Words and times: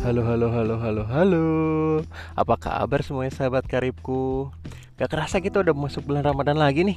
Halo, 0.00 0.24
halo, 0.24 0.48
halo, 0.48 0.80
halo, 0.80 1.02
halo. 1.04 1.46
Apa 2.32 2.56
kabar 2.56 3.04
semuanya 3.04 3.36
sahabat 3.36 3.68
karibku? 3.68 4.48
Gak 4.96 5.12
kerasa 5.12 5.44
kita 5.44 5.60
udah 5.60 5.76
masuk 5.76 6.08
bulan 6.08 6.24
Ramadan 6.24 6.56
lagi 6.56 6.88
nih. 6.88 6.96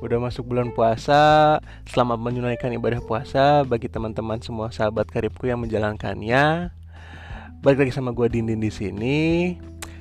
Udah 0.00 0.16
masuk 0.16 0.48
bulan 0.48 0.72
puasa. 0.72 1.60
Selamat 1.84 2.16
menunaikan 2.16 2.72
ibadah 2.72 3.04
puasa 3.04 3.68
bagi 3.68 3.92
teman-teman 3.92 4.40
semua 4.40 4.72
sahabat 4.72 5.12
karibku 5.12 5.44
yang 5.44 5.60
menjalankannya. 5.60 6.72
Balik 7.60 7.84
lagi 7.84 7.92
sama 7.92 8.16
gue 8.16 8.24
Dindin 8.32 8.64
di 8.64 8.72
sini. 8.72 9.20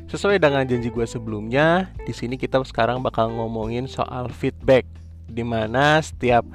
Sesuai 0.08 0.40
dengan 0.40 0.64
janji 0.64 0.88
gue 0.88 1.04
sebelumnya, 1.04 1.92
di 2.08 2.16
sini 2.16 2.40
kita 2.40 2.64
sekarang 2.64 3.04
bakal 3.04 3.28
ngomongin 3.28 3.92
soal 3.92 4.32
feedback, 4.32 4.88
di 5.28 5.44
mana 5.44 6.00
setiap 6.00 6.48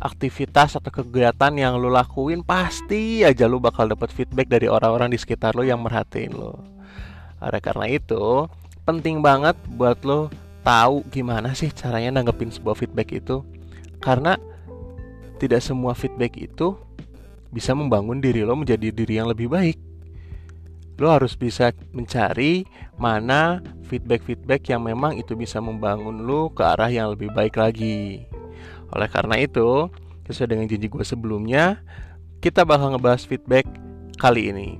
aktivitas 0.00 0.80
atau 0.80 0.88
kegiatan 0.88 1.52
yang 1.52 1.76
lo 1.76 1.92
lakuin 1.92 2.40
pasti 2.40 3.20
aja 3.20 3.44
lo 3.44 3.60
bakal 3.60 3.84
dapat 3.84 4.08
feedback 4.08 4.48
dari 4.48 4.66
orang-orang 4.66 5.12
di 5.12 5.18
sekitar 5.20 5.52
lo 5.52 5.62
yang 5.62 5.84
merhatiin 5.84 6.32
lo. 6.32 6.56
Oleh 7.40 7.60
karena 7.60 7.86
itu, 7.88 8.48
penting 8.88 9.20
banget 9.20 9.54
buat 9.76 10.00
lo 10.08 10.32
tahu 10.64 11.04
gimana 11.12 11.52
sih 11.52 11.68
caranya 11.72 12.20
nanggepin 12.20 12.48
sebuah 12.48 12.76
feedback 12.76 13.12
itu. 13.12 13.44
Karena 14.00 14.40
tidak 15.36 15.60
semua 15.60 15.92
feedback 15.92 16.36
itu 16.40 16.76
bisa 17.52 17.76
membangun 17.76 18.24
diri 18.24 18.40
lo 18.40 18.56
menjadi 18.56 18.88
diri 18.88 19.20
yang 19.20 19.28
lebih 19.28 19.52
baik. 19.52 19.76
Lo 21.00 21.12
harus 21.12 21.32
bisa 21.36 21.72
mencari 21.92 22.64
mana 23.00 23.64
feedback-feedback 23.88 24.68
yang 24.68 24.84
memang 24.84 25.16
itu 25.16 25.32
bisa 25.32 25.60
membangun 25.60 26.24
lo 26.24 26.52
ke 26.52 26.60
arah 26.60 26.92
yang 26.92 27.12
lebih 27.16 27.32
baik 27.32 27.56
lagi. 27.56 28.24
Oleh 28.90 29.08
karena 29.10 29.38
itu, 29.38 29.86
sesuai 30.26 30.54
dengan 30.54 30.66
janji 30.66 30.86
gue 30.90 31.04
sebelumnya, 31.06 31.82
kita 32.42 32.66
bakal 32.66 32.94
ngebahas 32.94 33.22
feedback 33.26 33.66
kali 34.18 34.50
ini. 34.50 34.78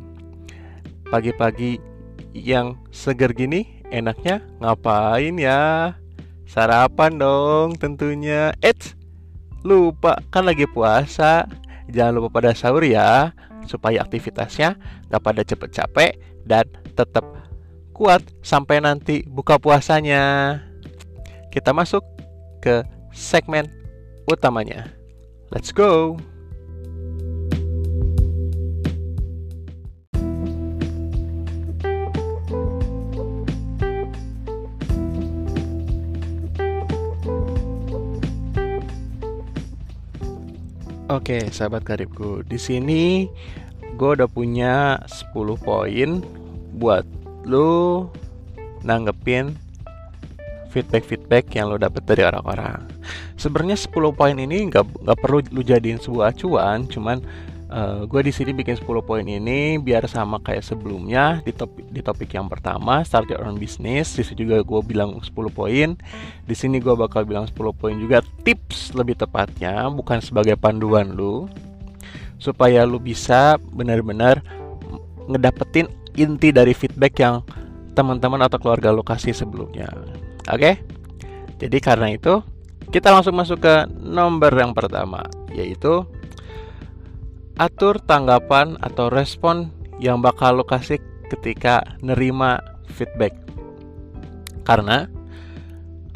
Pagi-pagi 1.10 1.78
yang 2.34 2.78
seger 2.94 3.34
gini, 3.34 3.82
enaknya 3.90 4.42
ngapain 4.62 5.34
ya? 5.38 5.94
Sarapan 6.46 7.18
dong 7.18 7.78
tentunya. 7.78 8.54
Eits, 8.58 8.98
lupa 9.62 10.18
kan 10.34 10.46
lagi 10.46 10.66
puasa. 10.66 11.46
Jangan 11.90 12.22
lupa 12.22 12.38
pada 12.38 12.54
sahur 12.54 12.86
ya, 12.86 13.34
supaya 13.66 14.02
aktivitasnya 14.06 14.78
gak 15.10 15.22
pada 15.22 15.42
cepet 15.42 15.70
capek 15.74 16.12
dan 16.46 16.66
tetap 16.94 17.26
kuat 17.90 18.22
sampai 18.46 18.78
nanti 18.78 19.26
buka 19.26 19.58
puasanya. 19.58 20.58
Kita 21.50 21.74
masuk 21.74 22.02
ke 22.62 22.86
segmen 23.10 23.79
utamanya. 24.30 24.86
Let's 25.50 25.74
go! 25.74 26.14
Oke, 41.10 41.50
sahabat 41.50 41.82
karibku. 41.82 42.46
Di 42.46 42.54
sini 42.54 43.26
gue 43.98 44.10
udah 44.14 44.30
punya 44.30 45.02
10 45.10 45.34
poin 45.58 46.22
buat 46.78 47.02
lo 47.42 48.06
nanggepin 48.86 49.58
feedback-feedback 50.70 51.50
yang 51.58 51.74
lo 51.74 51.82
dapet 51.82 52.06
dari 52.06 52.22
orang-orang. 52.22 52.89
Sebenarnya 53.40 53.80
10 53.80 54.12
poin 54.12 54.36
ini 54.36 54.68
nggak 54.68 55.00
nggak 55.00 55.18
perlu 55.24 55.40
lu 55.48 55.64
jadiin 55.64 55.96
sebuah 55.96 56.36
acuan, 56.36 56.84
cuman 56.84 57.24
uh, 57.72 58.04
gue 58.04 58.20
di 58.20 58.32
sini 58.36 58.52
bikin 58.52 58.76
10 58.76 58.84
poin 59.00 59.24
ini 59.24 59.80
biar 59.80 60.04
sama 60.04 60.36
kayak 60.44 60.60
sebelumnya 60.60 61.40
di 61.40 61.56
topik 61.56 61.88
di 61.88 62.04
topik 62.04 62.36
yang 62.36 62.52
pertama 62.52 63.00
start 63.00 63.32
your 63.32 63.40
own 63.40 63.56
business. 63.56 64.12
Di 64.12 64.28
juga 64.36 64.60
gue 64.60 64.80
bilang 64.84 65.16
10 65.16 65.32
poin. 65.56 65.96
Di 66.44 66.54
sini 66.54 66.84
gue 66.84 66.92
bakal 66.92 67.24
bilang 67.24 67.48
10 67.48 67.56
poin 67.72 67.96
juga 67.96 68.20
tips 68.44 68.92
lebih 68.92 69.16
tepatnya, 69.16 69.88
bukan 69.88 70.20
sebagai 70.20 70.60
panduan 70.60 71.16
lu 71.16 71.48
supaya 72.36 72.84
lu 72.88 73.00
bisa 73.00 73.56
benar-benar 73.72 74.44
ngedapetin 75.28 75.88
inti 76.16 76.52
dari 76.52 76.72
feedback 76.72 77.16
yang 77.20 77.44
teman-teman 77.92 78.40
atau 78.44 78.56
keluarga 78.56 78.90
lu 78.90 79.04
kasih 79.04 79.36
sebelumnya. 79.36 79.88
Oke? 80.48 80.80
Jadi 81.60 81.78
karena 81.84 82.16
itu 82.16 82.40
kita 82.90 83.14
langsung 83.14 83.38
masuk 83.38 83.62
ke 83.62 83.74
nomor 84.02 84.50
yang 84.50 84.74
pertama 84.74 85.22
yaitu 85.54 86.02
atur 87.54 88.02
tanggapan 88.02 88.74
atau 88.82 89.06
respon 89.06 89.70
yang 90.02 90.18
bakal 90.18 90.58
lo 90.58 90.64
kasih 90.64 90.98
ketika 91.30 91.84
nerima 92.02 92.58
feedback. 92.90 93.36
Karena 94.64 95.06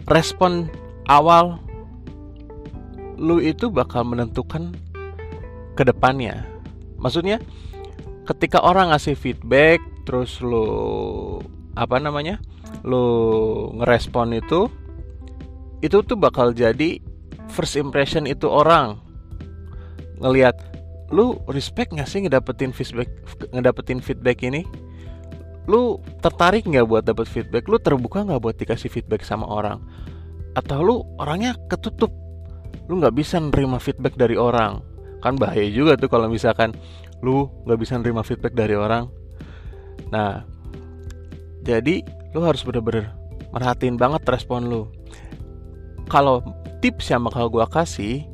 respon 0.09 0.73
awal 1.07 1.61
lu 3.15 3.39
itu 3.39 3.71
bakal 3.71 4.03
menentukan 4.03 4.75
ke 5.79 5.83
depannya. 5.87 6.43
Maksudnya 6.99 7.39
ketika 8.27 8.65
orang 8.65 8.91
ngasih 8.91 9.15
feedback 9.15 9.79
terus 10.09 10.43
lu 10.43 11.39
apa 11.79 12.03
namanya? 12.03 12.43
lu 12.85 13.07
ngerespon 13.81 14.37
itu 14.37 14.69
itu 15.85 16.01
tuh 16.01 16.17
bakal 16.17 16.57
jadi 16.57 16.97
first 17.53 17.77
impression 17.77 18.25
itu 18.25 18.49
orang. 18.49 18.97
Ngelihat 20.25 20.57
lu 21.13 21.37
respect 21.53 21.93
gak 21.93 22.09
sih 22.09 22.25
ngedapetin 22.25 22.73
feedback 22.73 23.13
ngedapetin 23.53 24.01
feedback 24.01 24.41
ini? 24.41 24.65
Lu 25.69 26.01
tertarik 26.25 26.65
nggak 26.65 26.89
buat 26.89 27.05
dapet 27.05 27.29
feedback? 27.29 27.69
Lu 27.69 27.77
terbuka 27.77 28.25
nggak 28.25 28.41
buat 28.41 28.57
dikasih 28.57 28.89
feedback 28.89 29.21
sama 29.25 29.45
orang? 29.45 29.81
Atau 30.57 30.81
lu 30.81 30.97
orangnya 31.21 31.53
ketutup? 31.69 32.13
Lu 32.89 33.01
nggak 33.01 33.17
bisa 33.17 33.37
nerima 33.41 33.77
feedback 33.77 34.17
dari 34.17 34.41
orang? 34.41 34.81
Kan 35.21 35.37
bahaya 35.37 35.69
juga 35.69 35.97
tuh 35.97 36.09
kalau 36.09 36.29
misalkan 36.29 36.73
lu 37.25 37.49
nggak 37.69 37.81
bisa 37.81 37.97
nerima 37.97 38.25
feedback 38.25 38.53
dari 38.57 38.77
orang. 38.77 39.09
Nah 40.13 40.45
jadi 41.65 42.05
lu 42.37 42.45
harus 42.45 42.61
bener-bener 42.61 43.09
merhatiin 43.57 43.97
banget 43.97 44.21
respon 44.29 44.69
lu 44.69 44.83
kalau 46.09 46.45
tips 46.85 47.09
yang 47.13 47.25
bakal 47.25 47.49
gue 47.49 47.65
kasih 47.73 48.25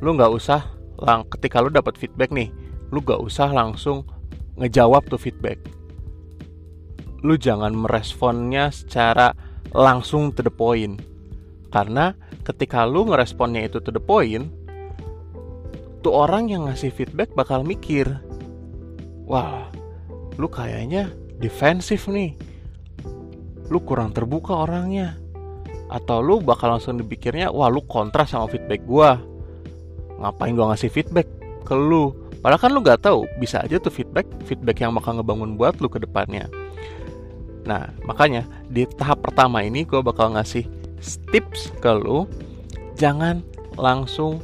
lu 0.00 0.16
nggak 0.16 0.32
usah 0.32 0.64
lang 1.00 1.24
ketika 1.32 1.60
lu 1.60 1.68
dapat 1.68 1.96
feedback 1.96 2.32
nih 2.32 2.48
lu 2.92 3.02
nggak 3.02 3.20
usah 3.20 3.50
langsung 3.50 4.06
ngejawab 4.54 5.10
tuh 5.10 5.18
feedback. 5.18 5.58
Lu 7.24 7.34
jangan 7.34 7.74
meresponnya 7.74 8.70
secara 8.70 9.34
langsung 9.74 10.30
to 10.30 10.44
the 10.44 10.52
point. 10.52 11.02
Karena 11.74 12.14
ketika 12.46 12.86
lu 12.86 13.08
ngeresponnya 13.08 13.66
itu 13.66 13.82
to 13.82 13.90
the 13.90 13.98
point 13.98 14.46
tuh 16.04 16.12
orang 16.12 16.52
yang 16.52 16.68
ngasih 16.68 16.92
feedback 16.92 17.32
bakal 17.32 17.64
mikir 17.64 18.04
wah 19.24 19.72
lu 20.36 20.46
kayaknya 20.46 21.10
defensif 21.40 22.06
nih. 22.06 22.36
Lu 23.72 23.80
kurang 23.82 24.12
terbuka 24.12 24.68
orangnya 24.68 25.16
atau 25.94 26.18
lu 26.18 26.42
bakal 26.42 26.74
langsung 26.74 26.98
dipikirnya 26.98 27.54
wah 27.54 27.70
lu 27.70 27.78
kontra 27.86 28.26
sama 28.26 28.50
feedback 28.50 28.82
gua. 28.82 29.22
Ngapain 30.18 30.58
gua 30.58 30.74
ngasih 30.74 30.90
feedback 30.90 31.30
ke 31.62 31.74
lu? 31.78 32.10
Padahal 32.42 32.58
kan 32.58 32.70
lu 32.74 32.82
nggak 32.82 33.06
tahu 33.06 33.30
bisa 33.38 33.62
aja 33.62 33.78
tuh 33.78 33.94
feedback 33.94 34.26
feedback 34.42 34.82
yang 34.82 34.90
bakal 34.90 35.14
ngebangun 35.14 35.54
buat 35.54 35.78
lu 35.78 35.86
ke 35.86 36.02
depannya. 36.02 36.50
Nah 37.62 37.94
makanya 38.02 38.42
di 38.66 38.82
tahap 38.98 39.22
pertama 39.22 39.62
ini 39.62 39.86
gua 39.86 40.02
bakal 40.02 40.34
ngasih 40.34 40.66
tips 41.30 41.70
ke 41.78 41.94
lu. 41.94 42.26
Jangan 42.98 43.46
langsung 43.78 44.42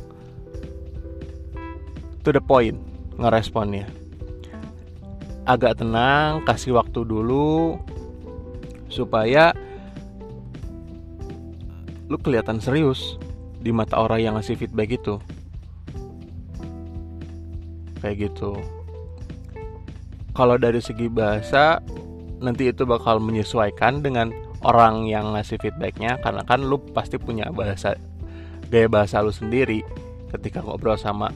to 2.22 2.30
the 2.30 2.38
point 2.38 2.78
ngeresponnya. 3.18 3.90
Agak 5.50 5.82
tenang 5.82 6.46
kasih 6.46 6.78
waktu 6.78 7.02
dulu 7.02 7.74
supaya 8.86 9.50
lu 12.10 12.18
kelihatan 12.18 12.58
serius 12.58 13.16
di 13.62 13.70
mata 13.70 13.96
orang 14.02 14.20
yang 14.20 14.34
ngasih 14.34 14.58
feedback 14.58 14.98
itu 14.98 15.16
kayak 18.02 18.28
gitu 18.28 18.58
kalau 20.34 20.58
dari 20.58 20.82
segi 20.82 21.06
bahasa 21.06 21.78
nanti 22.42 22.72
itu 22.72 22.82
bakal 22.82 23.22
menyesuaikan 23.22 24.02
dengan 24.02 24.34
orang 24.66 25.06
yang 25.06 25.36
ngasih 25.36 25.60
feedbacknya 25.60 26.18
karena 26.20 26.42
kan 26.44 26.60
lu 26.64 26.82
pasti 26.92 27.16
punya 27.16 27.48
bahasa 27.52 27.94
gaya 28.72 28.88
bahasa 28.88 29.20
lu 29.22 29.30
sendiri 29.30 29.84
ketika 30.32 30.64
ngobrol 30.64 30.96
sama 30.96 31.30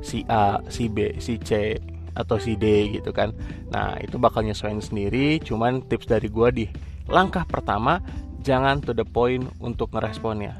si 0.00 0.24
A, 0.28 0.60
si 0.72 0.88
B, 0.88 1.16
si 1.20 1.36
C 1.40 1.76
atau 2.16 2.36
si 2.40 2.58
D 2.58 2.90
gitu 2.98 3.14
kan. 3.14 3.30
Nah, 3.70 3.94
itu 4.02 4.18
bakal 4.18 4.42
nyesuaiin 4.42 4.82
sendiri, 4.82 5.38
cuman 5.38 5.84
tips 5.86 6.10
dari 6.10 6.26
gua 6.26 6.50
di 6.50 6.66
langkah 7.06 7.46
pertama 7.46 8.02
jangan 8.40 8.80
to 8.80 8.96
the 8.96 9.04
point 9.04 9.44
untuk 9.60 9.92
ngeresponnya 9.92 10.56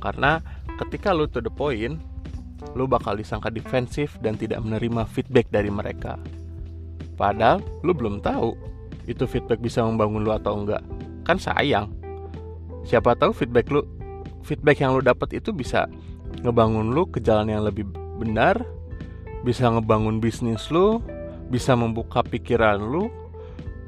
karena 0.00 0.40
ketika 0.80 1.12
lu 1.16 1.28
to 1.28 1.40
the 1.40 1.52
point 1.52 1.98
lu 2.76 2.88
bakal 2.88 3.12
disangka 3.16 3.52
defensif 3.52 4.16
dan 4.24 4.36
tidak 4.38 4.60
menerima 4.64 5.04
feedback 5.08 5.48
dari 5.52 5.68
mereka 5.68 6.16
Padahal 7.14 7.62
lu 7.86 7.94
belum 7.94 8.20
tahu 8.20 8.58
itu 9.06 9.24
feedback 9.24 9.62
bisa 9.62 9.82
membangun 9.86 10.26
lu 10.26 10.34
atau 10.34 10.58
enggak. 10.58 10.82
Kan 11.22 11.38
sayang. 11.38 11.90
Siapa 12.84 13.16
tahu 13.16 13.32
feedback 13.32 13.70
lu 13.70 13.86
feedback 14.44 14.82
yang 14.82 14.98
lu 14.98 15.00
dapat 15.00 15.40
itu 15.40 15.54
bisa 15.54 15.88
ngebangun 16.42 16.92
lu 16.92 17.08
ke 17.08 17.22
jalan 17.22 17.48
yang 17.48 17.62
lebih 17.64 17.86
benar, 18.20 18.60
bisa 19.46 19.70
ngebangun 19.70 20.20
bisnis 20.20 20.68
lu, 20.68 21.00
bisa 21.48 21.72
membuka 21.78 22.20
pikiran 22.20 22.76
lu. 22.76 23.08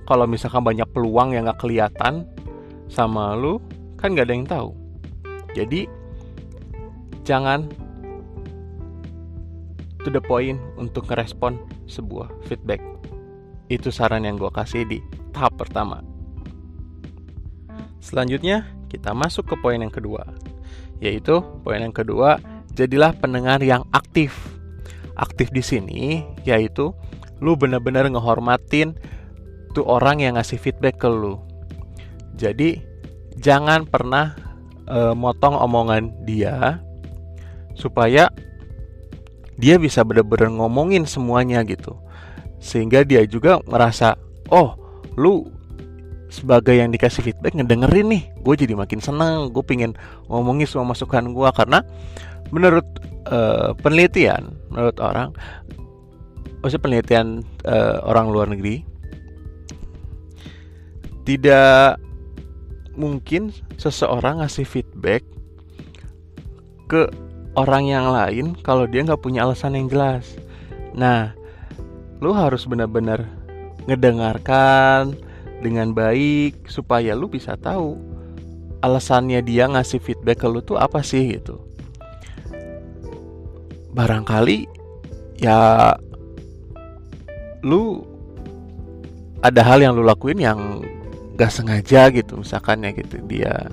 Kalau 0.06 0.24
misalkan 0.30 0.62
banyak 0.62 0.86
peluang 0.94 1.34
yang 1.34 1.50
gak 1.50 1.66
kelihatan 1.66 2.30
sama 2.86 3.34
lu, 3.34 3.58
kan 3.98 4.14
gak 4.14 4.30
ada 4.30 4.34
yang 4.34 4.48
tahu. 4.48 4.70
Jadi 5.56 5.88
jangan 7.26 7.66
to 10.04 10.12
the 10.12 10.22
point 10.22 10.60
untuk 10.78 11.10
ngerespon 11.10 11.58
sebuah 11.90 12.30
feedback. 12.46 12.78
Itu 13.66 13.90
saran 13.90 14.22
yang 14.22 14.38
gue 14.38 14.52
kasih 14.54 14.86
di 14.86 15.02
tahap 15.34 15.58
pertama. 15.58 16.04
Selanjutnya, 17.98 18.70
kita 18.86 19.10
masuk 19.10 19.50
ke 19.50 19.54
poin 19.58 19.82
yang 19.82 19.90
kedua, 19.90 20.22
yaitu 21.02 21.42
poin 21.66 21.82
yang 21.82 21.90
kedua, 21.90 22.38
jadilah 22.76 23.10
pendengar 23.18 23.58
yang 23.64 23.82
aktif. 23.90 24.36
Aktif 25.16 25.48
di 25.48 25.64
sini 25.64 26.22
yaitu 26.44 26.92
lu 27.40 27.56
bener-bener 27.56 28.04
ngehormatin 28.12 28.92
tuh 29.72 29.84
orang 29.88 30.20
yang 30.20 30.36
ngasih 30.36 30.60
feedback 30.60 31.00
ke 31.00 31.08
lu. 31.08 31.40
Jadi 32.36 32.80
jangan 33.40 33.88
pernah 33.88 34.36
uh, 34.88 35.16
motong 35.16 35.56
omongan 35.56 36.12
dia 36.28 36.80
supaya 37.76 38.28
dia 39.56 39.80
bisa 39.80 40.04
bener-bener 40.04 40.52
ngomongin 40.52 41.08
semuanya 41.08 41.64
gitu. 41.64 41.96
Sehingga 42.60 43.04
dia 43.04 43.24
juga 43.24 43.60
merasa 43.64 44.16
oh 44.52 44.76
lu 45.16 45.48
sebagai 46.28 46.76
yang 46.76 46.92
dikasih 46.92 47.24
feedback 47.24 47.56
ngedengerin 47.56 48.12
nih. 48.12 48.22
Gue 48.44 48.54
jadi 48.56 48.76
makin 48.76 49.00
seneng 49.00 49.48
gue 49.48 49.64
pingin 49.64 49.96
ngomongin 50.28 50.68
semua 50.68 50.92
masukan 50.92 51.32
gue 51.32 51.48
karena 51.56 51.80
menurut 52.54 52.86
uh, 53.30 53.74
penelitian 53.82 54.54
menurut 54.70 54.96
orang 55.02 55.34
maksudnya 56.62 56.82
penelitian 56.82 57.26
uh, 57.66 58.02
orang 58.06 58.30
luar 58.30 58.46
negeri 58.50 58.82
tidak 61.26 61.98
mungkin 62.96 63.52
seseorang 63.76 64.40
ngasih 64.40 64.64
feedback 64.64 65.22
ke 66.88 67.06
orang 67.56 67.88
yang 67.88 68.08
lain 68.08 68.56
kalau 68.64 68.88
dia 68.88 69.04
nggak 69.04 69.20
punya 69.20 69.44
alasan 69.44 69.76
yang 69.76 69.88
jelas. 69.88 70.24
Nah, 70.96 71.36
lu 72.24 72.32
harus 72.32 72.64
benar-benar 72.64 73.24
ngedengarkan 73.84 75.14
dengan 75.60 75.92
baik 75.92 76.68
supaya 76.68 77.16
lu 77.16 77.28
bisa 77.28 77.56
tahu 77.56 77.96
alasannya 78.84 79.40
dia 79.44 79.68
ngasih 79.68 80.00
feedback 80.00 80.44
ke 80.44 80.48
lu 80.48 80.60
tuh 80.64 80.80
apa 80.80 81.00
sih 81.00 81.36
gitu. 81.36 81.60
Barangkali 83.96 84.68
ya 85.40 85.92
lu 87.64 88.04
ada 89.40 89.60
hal 89.64 89.80
yang 89.84 89.96
lu 89.96 90.04
lakuin 90.04 90.40
yang 90.40 90.84
gak 91.36 91.52
sengaja 91.52 92.08
gitu 92.10 92.40
misalkan 92.40 92.82
ya 92.82 92.90
gitu 92.96 93.20
dia. 93.28 93.68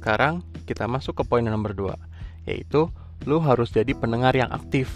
Sekarang 0.00 0.40
kita 0.64 0.88
masuk 0.88 1.20
ke 1.20 1.22
poin 1.28 1.44
nomor 1.44 1.76
2 1.76 1.92
Yaitu 2.48 2.88
lu 3.28 3.36
harus 3.44 3.68
jadi 3.68 3.92
pendengar 3.92 4.32
yang 4.32 4.48
aktif. 4.48 4.88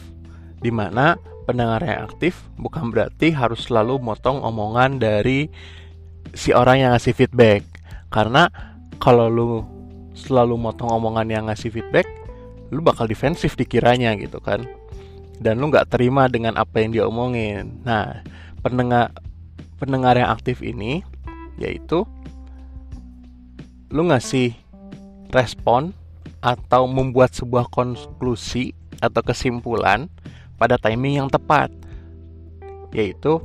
Di 0.65 0.73
mana 0.73 1.21
pendengar 1.45 1.85
yang 1.85 2.09
aktif 2.09 2.41
bukan 2.57 2.89
berarti 2.89 3.37
harus 3.37 3.69
selalu 3.69 4.01
motong 4.01 4.41
omongan 4.41 4.97
dari 4.97 5.53
si 6.35 6.51
orang 6.53 6.83
yang 6.83 6.91
ngasih 6.93 7.15
feedback. 7.15 7.63
Karena 8.11 8.51
kalau 8.99 9.27
lu 9.27 9.51
selalu 10.15 10.55
motong 10.55 10.91
omongan 10.91 11.27
yang 11.27 11.45
ngasih 11.51 11.75
feedback 11.75 12.07
Lu 12.75 12.81
bakal 12.81 13.07
defensif 13.07 13.55
dikiranya 13.55 14.19
gitu 14.19 14.43
kan. 14.43 14.67
Dan 15.39 15.63
lu 15.63 15.71
gak 15.71 15.95
terima 15.95 16.31
dengan 16.31 16.55
apa 16.55 16.79
yang 16.79 16.95
dia 16.95 17.05
omongin 17.07 17.83
Nah 17.83 18.23
pendengar 18.63 19.11
pendengar 19.79 20.15
yang 20.15 20.31
aktif 20.31 20.63
ini 20.63 21.03
yaitu 21.55 22.03
lu 23.95 24.11
ngasih 24.11 24.55
respon 25.31 25.95
atau 26.43 26.91
membuat 26.91 27.31
sebuah 27.31 27.71
konklusi 27.71 28.75
atau 28.99 29.23
kesimpulan 29.23 30.11
pada 30.59 30.75
timing 30.79 31.23
yang 31.23 31.29
tepat. 31.31 31.71
Yaitu 32.91 33.39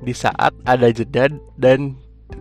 di 0.00 0.16
saat 0.16 0.56
ada 0.64 0.88
jeda 0.88 1.28
dan 1.60 2.00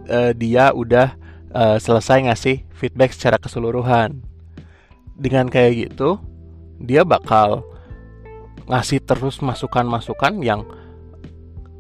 uh, 0.09 0.31
dia 0.35 0.71
udah 0.71 1.15
uh, 1.53 1.77
selesai 1.77 2.29
ngasih 2.29 2.65
feedback 2.73 3.15
secara 3.15 3.37
keseluruhan 3.41 4.21
dengan 5.19 5.51
kayak 5.51 5.89
gitu 5.91 6.19
dia 6.79 7.03
bakal 7.03 7.67
ngasih 8.69 9.03
terus 9.03 9.41
masukan-masukan 9.43 10.39
yang 10.39 10.63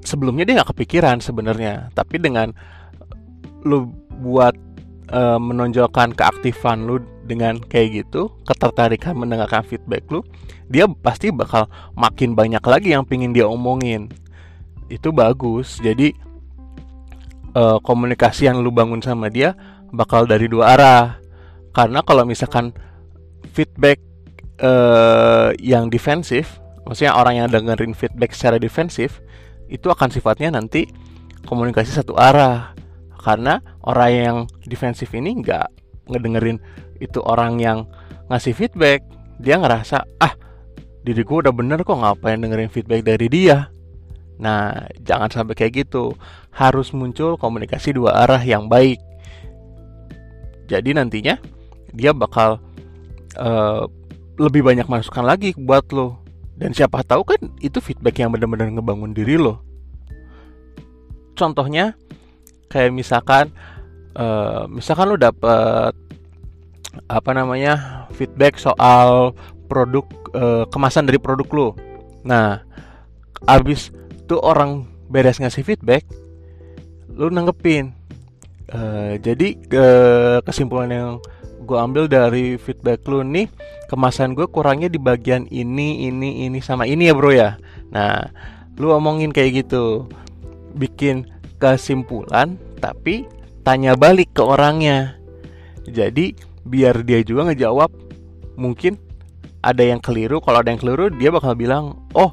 sebelumnya 0.03 0.43
dia 0.43 0.59
nggak 0.59 0.73
kepikiran 0.75 1.21
sebenarnya 1.23 1.93
tapi 1.95 2.19
dengan 2.19 2.51
lu 3.63 3.91
buat 4.19 4.55
uh, 5.13 5.39
menonjolkan 5.39 6.13
keaktifan 6.13 6.85
lu 6.85 7.01
dengan 7.29 7.61
kayak 7.61 8.05
gitu, 8.05 8.33
ketertarikan 8.41 9.13
mendengarkan 9.13 9.61
feedback 9.61 10.01
lu, 10.09 10.25
dia 10.65 10.89
pasti 10.89 11.29
bakal 11.29 11.69
makin 11.93 12.33
banyak 12.33 12.61
lagi 12.65 12.97
yang 12.97 13.05
pingin 13.05 13.31
dia 13.33 13.45
omongin. 13.45 14.09
Itu 14.89 15.13
bagus. 15.13 15.77
Jadi 15.77 16.17
uh, 17.55 17.77
komunikasi 17.81 18.49
yang 18.49 18.61
lu 18.61 18.73
bangun 18.73 19.01
sama 19.01 19.29
dia 19.31 19.55
bakal 19.93 20.25
dari 20.25 20.45
dua 20.49 20.77
arah. 20.77 21.05
Karena 21.73 22.01
kalau 22.01 22.25
misalkan 22.25 22.73
feedback 23.53 24.01
uh, 24.61 25.53
yang 25.61 25.87
defensif, 25.87 26.57
maksudnya 26.85 27.13
orang 27.15 27.45
yang 27.45 27.47
dengerin 27.49 27.93
feedback 27.93 28.33
secara 28.33 28.57
defensif, 28.57 29.21
itu 29.69 29.87
akan 29.87 30.09
sifatnya 30.09 30.49
nanti 30.57 30.89
komunikasi 31.45 31.93
satu 31.93 32.17
arah 32.17 32.73
karena 33.19 33.61
orang 33.85 34.11
yang 34.11 34.37
defensif 34.65 35.13
ini 35.13 35.43
nggak 35.43 35.67
ngedengerin 36.09 36.57
itu 36.99 37.21
orang 37.21 37.61
yang 37.61 37.85
ngasih 38.31 38.55
feedback 38.57 39.05
dia 39.37 39.61
ngerasa 39.61 40.03
ah 40.19 40.33
diri 41.05 41.23
gue 41.23 41.37
udah 41.45 41.53
bener 41.53 41.79
kok 41.85 41.95
ngapain 41.95 42.41
dengerin 42.41 42.71
feedback 42.71 43.05
dari 43.05 43.27
dia 43.31 43.71
nah 44.39 44.87
jangan 45.03 45.29
sampai 45.29 45.53
kayak 45.53 45.85
gitu. 45.85 46.15
Harus 46.55 46.95
muncul 46.95 47.35
komunikasi 47.35 47.93
dua 47.93 48.25
arah 48.25 48.41
yang 48.41 48.71
baik. 48.71 48.97
Jadi 50.71 50.95
nantinya 50.95 51.35
dia 51.91 52.15
bakal 52.15 52.57
uh, 53.37 53.83
lebih 54.39 54.63
banyak 54.63 54.87
masukan 54.87 55.27
lagi 55.27 55.51
buat 55.59 55.85
lo. 55.91 56.17
Dan 56.59 56.75
siapa 56.75 57.03
tahu 57.03 57.23
kan 57.23 57.39
itu 57.63 57.79
feedback 57.79 58.19
yang 58.19 58.31
benar-benar 58.31 58.71
ngebangun 58.71 59.15
diri 59.15 59.39
lo. 59.39 59.59
Contohnya 61.35 61.95
kayak 62.67 62.91
misalkan 62.93 63.51
uh, 64.15 64.69
misalkan 64.69 65.09
lu 65.09 65.17
dapet 65.17 65.93
apa 67.09 67.31
namanya 67.33 68.05
feedback 68.13 68.57
soal 68.57 69.33
produk 69.69 70.05
uh, 70.33 70.65
kemasan 70.69 71.05
dari 71.05 71.21
produk 71.21 71.47
lu 71.53 71.67
nah 72.25 72.61
abis 73.45 73.93
tuh 74.29 74.37
orang 74.45 74.85
beres 75.09 75.41
ngasih 75.41 75.65
feedback 75.65 76.05
lu 77.09 77.33
nanggepin 77.33 77.97
uh, 78.69 79.17
jadi 79.17 79.57
uh, 79.73 80.37
kesimpulan 80.45 80.93
yang 80.93 81.09
gue 81.65 81.77
ambil 81.77 82.05
dari 82.05 82.61
feedback 82.61 83.01
lu 83.09 83.25
nih 83.25 83.49
kemasan 83.89 84.37
gue 84.37 84.45
kurangnya 84.45 84.87
di 84.87 85.01
bagian 85.01 85.49
ini 85.49 86.05
ini 86.05 86.45
ini 86.45 86.61
sama 86.61 86.85
ini 86.85 87.09
ya 87.09 87.13
bro 87.17 87.33
ya 87.33 87.57
nah 87.89 88.29
lu 88.77 88.93
omongin 88.93 89.33
kayak 89.33 89.65
gitu 89.65 90.05
bikin 90.77 91.25
kesimpulan 91.59 92.55
tapi 92.79 93.27
tanya 93.69 93.93
balik 93.93 94.33
ke 94.33 94.41
orangnya. 94.41 95.19
Jadi 95.85 96.33
biar 96.65 97.05
dia 97.05 97.21
juga 97.21 97.51
ngejawab 97.51 97.91
mungkin 98.57 98.97
ada 99.59 99.83
yang 99.83 99.99
keliru, 99.99 100.39
kalau 100.39 100.63
ada 100.63 100.71
yang 100.71 100.79
keliru 100.79 101.11
dia 101.13 101.29
bakal 101.29 101.53
bilang, 101.53 101.99
"Oh, 102.15 102.31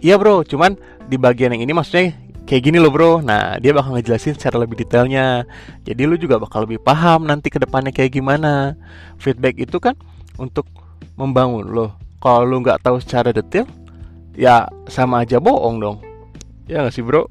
iya 0.00 0.16
bro, 0.20 0.42
cuman 0.44 0.76
di 1.06 1.16
bagian 1.16 1.52
yang 1.54 1.64
ini 1.64 1.72
maksudnya 1.76 2.16
kayak 2.44 2.62
gini 2.66 2.76
loh 2.80 2.92
bro." 2.92 3.20
Nah, 3.20 3.56
dia 3.62 3.70
bakal 3.70 3.96
ngejelasin 3.96 4.36
secara 4.36 4.60
lebih 4.60 4.80
detailnya. 4.80 5.44
Jadi 5.84 6.02
lu 6.04 6.16
juga 6.16 6.40
bakal 6.40 6.66
lebih 6.66 6.80
paham 6.82 7.28
nanti 7.28 7.52
ke 7.52 7.60
depannya 7.60 7.94
kayak 7.94 8.16
gimana. 8.16 8.74
Feedback 9.20 9.60
itu 9.60 9.76
kan 9.78 9.94
untuk 10.40 10.66
membangun 11.14 11.68
loh. 11.68 11.90
Kalau 12.20 12.44
lu 12.44 12.60
nggak 12.60 12.84
tahu 12.84 13.00
secara 13.00 13.32
detail, 13.32 13.64
ya 14.36 14.68
sama 14.88 15.24
aja 15.24 15.40
bohong 15.40 15.80
dong. 15.80 15.98
Ya 16.68 16.84
nggak 16.84 16.94
sih 16.96 17.04
bro? 17.04 17.24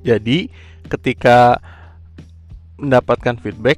Jadi 0.00 0.48
ketika 0.90 1.60
mendapatkan 2.80 3.36
feedback, 3.38 3.76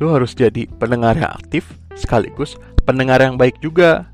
lu 0.00 0.08
harus 0.10 0.32
jadi 0.32 0.64
pendengar 0.80 1.14
yang 1.14 1.30
aktif 1.30 1.76
sekaligus 1.92 2.56
pendengar 2.82 3.22
yang 3.22 3.38
baik 3.38 3.58
juga. 3.62 4.10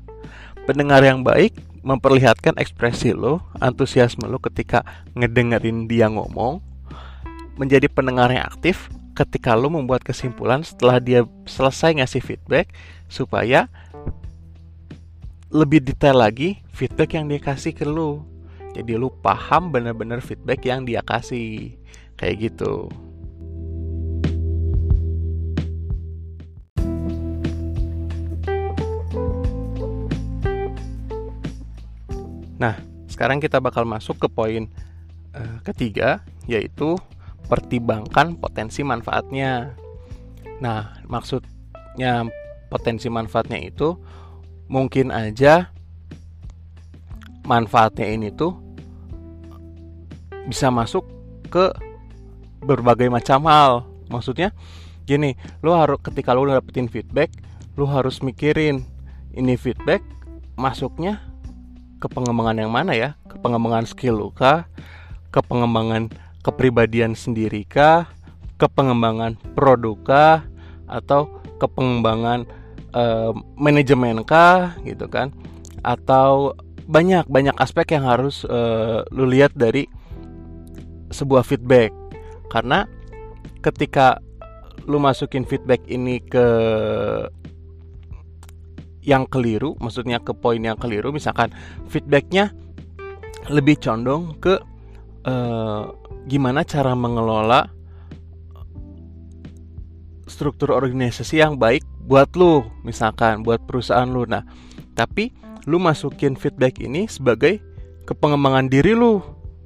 Pendengar 0.67 1.01
yang 1.01 1.25
baik 1.25 1.55
memperlihatkan 1.81 2.55
ekspresi 2.59 3.15
lo, 3.15 3.43
antusiasme 3.59 4.27
lo 4.27 4.39
ketika 4.39 4.83
ngedengerin 5.15 5.87
dia 5.87 6.07
ngomong. 6.11 6.61
Menjadi 7.59 7.91
pendengar 7.91 8.31
yang 8.31 8.47
aktif 8.47 8.87
ketika 9.15 9.51
lo 9.55 9.67
membuat 9.67 9.99
kesimpulan 10.03 10.63
setelah 10.63 11.03
dia 11.03 11.27
selesai 11.43 11.99
ngasih 11.99 12.23
feedback 12.23 12.71
supaya 13.11 13.67
lebih 15.51 15.83
detail 15.83 16.23
lagi 16.23 16.61
feedback 16.71 17.17
yang 17.17 17.27
dia 17.27 17.41
kasih 17.41 17.75
ke 17.75 17.83
lo. 17.83 18.23
Jadi 18.77 18.95
lu 18.95 19.09
paham 19.09 19.73
bener-bener 19.73 20.21
feedback 20.21 20.63
yang 20.63 20.85
dia 20.85 21.03
kasih. 21.03 21.75
Kayak 22.15 22.53
gitu. 22.53 22.87
Nah, 32.59 32.75
sekarang 33.07 33.39
kita 33.39 33.63
bakal 33.63 33.87
masuk 33.87 34.19
ke 34.19 34.27
poin 34.27 34.67
uh, 35.33 35.57
ketiga, 35.63 36.21
yaitu 36.45 36.99
pertimbangkan 37.47 38.35
potensi 38.35 38.83
manfaatnya. 38.83 39.73
Nah, 40.59 40.99
maksudnya 41.07 42.27
potensi 42.67 43.07
manfaatnya 43.07 43.57
itu 43.63 43.95
mungkin 44.69 45.09
aja 45.09 45.73
manfaatnya 47.47 48.05
ini 48.05 48.29
tuh 48.29 48.53
bisa 50.45 50.69
masuk 50.69 51.07
ke 51.49 51.73
berbagai 52.61 53.09
macam 53.09 53.47
hal. 53.47 53.87
Maksudnya 54.11 54.53
gini, 55.07 55.33
lo 55.65 55.73
harus 55.73 55.97
ketika 56.03 56.35
lo 56.35 56.45
dapetin 56.45 56.91
feedback, 56.91 57.33
lo 57.79 57.89
harus 57.89 58.21
mikirin 58.21 58.85
ini 59.33 59.55
feedback 59.57 60.03
masuknya 60.59 61.28
ke 61.99 62.07
pengembangan 62.07 62.57
yang 62.63 62.71
mana 62.71 62.95
ya? 62.95 63.09
Ke 63.27 63.35
pengembangan 63.37 63.85
skill 63.85 64.17
lu 64.17 64.29
kah? 64.31 64.65
Ke 65.29 65.43
pengembangan 65.43 66.09
kepribadian 66.41 67.13
sendiri 67.13 67.67
kah? 67.67 68.07
Ke 68.55 68.71
pengembangan 68.71 69.35
produk 69.53 69.97
kah? 70.01 70.37
Atau 70.87 71.29
ke 71.59 71.67
pengembangan 71.67 72.47
uh, 72.95 73.35
manajemen 73.59 74.23
kah? 74.23 74.79
Gitu 74.87 75.05
kan? 75.11 75.35
Atau 75.83 76.55
banyak 76.89 77.29
banyak 77.29 77.53
aspek 77.61 77.93
yang 77.93 78.09
harus 78.09 78.41
uh, 78.49 79.05
lu 79.13 79.29
lihat 79.29 79.53
dari 79.53 79.85
sebuah 81.13 81.45
feedback 81.45 81.93
karena 82.49 82.89
ketika 83.61 84.17
lu 84.89 84.97
masukin 84.97 85.45
feedback 85.45 85.85
ini 85.85 86.17
ke 86.17 86.45
yang 89.03 89.25
keliru, 89.27 89.79
maksudnya 89.79 90.19
ke 90.19 90.35
poin 90.35 90.59
yang 90.59 90.75
keliru, 90.75 91.09
misalkan 91.15 91.51
feedbacknya 91.87 92.51
lebih 93.47 93.79
condong 93.79 94.35
ke 94.37 94.59
uh, 95.25 95.83
gimana 96.27 96.67
cara 96.67 96.93
mengelola 96.93 97.71
struktur 100.29 100.75
organisasi 100.75 101.41
yang 101.41 101.57
baik 101.57 101.81
buat 102.05 102.29
lu, 102.37 102.63
misalkan 102.85 103.41
buat 103.41 103.63
perusahaan 103.65 104.07
lu. 104.07 104.23
Nah, 104.29 104.45
tapi 104.93 105.33
lu 105.65 105.81
masukin 105.81 106.37
feedback 106.37 106.79
ini 106.79 107.09
sebagai 107.09 107.59
kepengembangan 108.05 108.69
diri 108.69 108.93
lu 108.93 109.21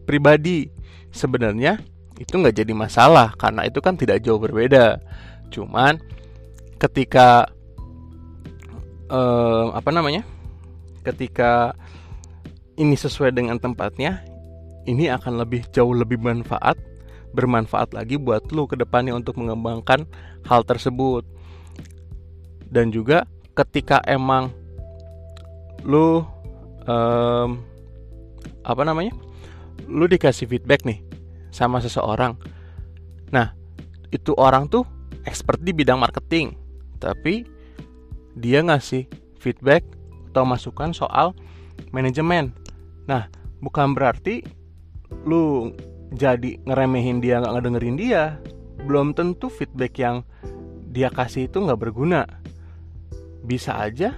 pribadi. 0.07 0.71
Sebenarnya 1.13 1.77
itu 2.17 2.33
nggak 2.33 2.63
jadi 2.63 2.73
masalah 2.73 3.37
karena 3.37 3.65
itu 3.69 3.79
kan 3.79 3.95
tidak 3.99 4.23
jauh 4.25 4.41
berbeda. 4.41 4.97
Cuman 5.53 6.01
ketika 6.81 7.47
uh, 9.13 9.69
apa 9.77 9.93
namanya? 9.93 10.25
Ketika 11.05 11.77
ini 12.81 12.97
sesuai 12.97 13.37
dengan 13.37 13.61
tempatnya 13.61 14.25
ini 14.89 15.07
akan 15.07 15.45
lebih 15.45 15.63
jauh 15.69 15.93
lebih 15.93 16.17
manfaat 16.17 16.75
bermanfaat 17.33 17.93
lagi 17.97 18.17
buat 18.17 18.49
lu 18.53 18.65
ke 18.69 18.77
depannya 18.77 19.13
untuk 19.13 19.37
mengembangkan 19.37 20.09
hal 20.49 20.65
tersebut. 20.65 21.25
Dan 22.73 22.89
juga 22.89 23.29
ketika 23.53 24.01
emang 24.09 24.49
lu 25.85 26.25
um, 26.89 27.61
apa 28.65 28.81
namanya? 28.81 29.13
Lu 29.85 30.09
dikasih 30.09 30.49
feedback 30.49 30.85
nih 30.87 31.01
sama 31.53 31.77
seseorang. 31.81 32.37
Nah 33.29 33.53
itu 34.09 34.33
orang 34.37 34.69
tuh 34.69 34.85
expert 35.25 35.61
di 35.61 35.73
bidang 35.73 35.97
marketing 35.97 36.53
tapi 37.01 37.52
dia 38.37 38.65
ngasih 38.65 39.05
feedback 39.37 39.85
atau 40.33 40.43
masukan 40.47 40.91
soal 40.95 41.37
manajemen. 41.93 42.53
Nah, 43.05 43.29
bukan 43.61 43.93
berarti 43.93 44.41
lu 45.25 45.73
jadi 46.13 46.57
ngeremehin 46.65 47.21
dia 47.21 47.41
nggak 47.41 47.53
ngedengerin 47.53 47.97
dia. 47.97 48.23
Belum 48.83 49.13
tentu 49.15 49.47
feedback 49.47 49.93
yang 50.01 50.25
dia 50.89 51.09
kasih 51.13 51.49
itu 51.49 51.61
nggak 51.61 51.79
berguna. 51.89 52.25
Bisa 53.43 53.77
aja 53.77 54.17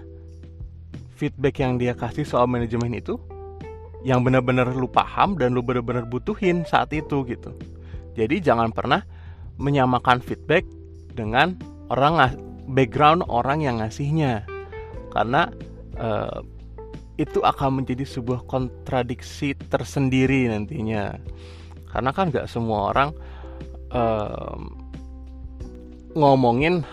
feedback 1.16 1.64
yang 1.64 1.80
dia 1.80 1.96
kasih 1.96 2.28
soal 2.28 2.46
manajemen 2.46 2.92
itu 2.92 3.16
yang 4.06 4.22
benar-benar 4.22 4.70
lu 4.70 4.86
paham 4.86 5.34
dan 5.40 5.58
lu 5.58 5.66
benar-benar 5.66 6.06
butuhin 6.06 6.62
saat 6.68 6.94
itu 6.94 7.26
gitu. 7.26 7.56
Jadi 8.14 8.40
jangan 8.40 8.70
pernah 8.70 9.02
menyamakan 9.58 10.22
feedback 10.22 10.64
dengan 11.16 11.58
orang 11.90 12.16
background 12.70 13.26
orang 13.30 13.62
yang 13.62 13.82
ngasihnya. 13.82 14.46
Karena 15.14 15.50
uh, 15.98 16.44
itu 17.16 17.40
akan 17.40 17.84
menjadi 17.84 18.04
sebuah 18.04 18.44
kontradiksi 18.50 19.56
tersendiri 19.72 20.52
nantinya. 20.52 21.16
Karena 21.90 22.12
kan 22.12 22.34
nggak 22.34 22.52
semua 22.52 22.92
orang 22.92 23.10
uh, 23.96 24.60
ngomongin 26.16 26.84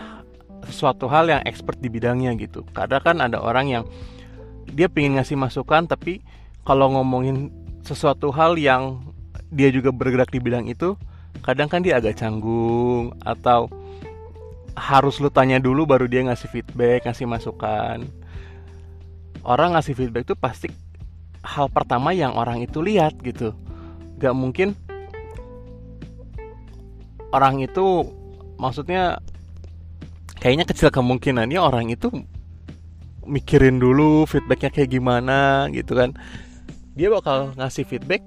sesuatu 0.63 1.11
hal 1.11 1.27
yang 1.27 1.43
expert 1.43 1.75
di 1.83 1.91
bidangnya 1.91 2.31
gitu. 2.39 2.63
Kadang 2.71 3.03
kan 3.03 3.17
ada 3.19 3.43
orang 3.43 3.67
yang 3.67 3.83
dia 4.71 4.87
pengen 4.87 5.19
ngasih 5.19 5.35
masukan 5.35 5.85
tapi 5.85 6.23
kalau 6.63 6.95
ngomongin 6.95 7.51
sesuatu 7.83 8.31
hal 8.31 8.55
yang 8.55 9.03
dia 9.51 9.69
juga 9.69 9.91
bergerak 9.91 10.31
di 10.31 10.39
bidang 10.39 10.65
itu 10.71 10.95
kadang 11.43 11.67
kan 11.67 11.83
dia 11.83 11.99
agak 11.99 12.15
canggung 12.17 13.11
atau 13.27 13.67
harus 14.73 15.21
lu 15.21 15.29
tanya 15.29 15.61
dulu 15.61 15.85
baru 15.85 16.09
dia 16.09 16.25
ngasih 16.25 16.49
feedback, 16.49 17.05
ngasih 17.05 17.29
masukan. 17.29 18.01
Orang 19.45 19.77
ngasih 19.77 19.93
feedback 19.93 20.25
itu 20.25 20.35
pasti 20.37 20.67
hal 21.43 21.67
pertama 21.69 22.15
yang 22.15 22.33
orang 22.33 22.63
itu 22.63 22.79
lihat 22.79 23.19
gitu. 23.21 23.53
Gak 24.17 24.33
mungkin 24.33 24.73
orang 27.35 27.61
itu 27.61 28.07
maksudnya 28.55 29.19
kayaknya 30.39 30.65
kecil 30.69 30.89
kemungkinannya 30.93 31.59
orang 31.59 31.91
itu 31.91 32.09
mikirin 33.23 33.79
dulu 33.79 34.27
feedbacknya 34.27 34.71
kayak 34.71 34.89
gimana 34.89 35.67
gitu 35.69 35.93
kan. 35.93 36.15
Dia 36.93 37.09
bakal 37.09 37.57
ngasih 37.57 37.85
feedback 37.89 38.21